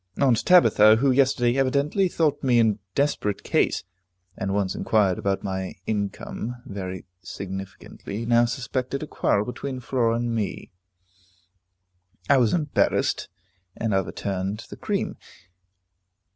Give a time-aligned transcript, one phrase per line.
[0.19, 3.83] Aunt Tabitha, who yesterday evidently thought me in desperate case,
[4.35, 10.33] and once inquired about my income very significantly, now suspected a quarrel between Flora and
[10.33, 10.71] me.
[12.27, 13.29] I was embarrassed,
[13.77, 15.17] and overturned the cream.